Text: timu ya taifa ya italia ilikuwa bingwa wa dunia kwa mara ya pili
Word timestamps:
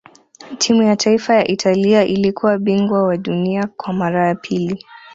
timu 0.57 0.83
ya 0.83 0.95
taifa 0.95 1.33
ya 1.35 1.47
italia 1.47 2.05
ilikuwa 2.05 2.57
bingwa 2.57 3.03
wa 3.03 3.17
dunia 3.17 3.67
kwa 3.77 3.93
mara 3.93 4.27
ya 4.27 4.35
pili 4.35 4.85